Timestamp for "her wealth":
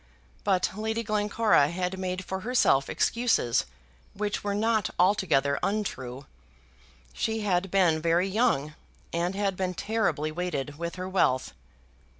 10.95-11.53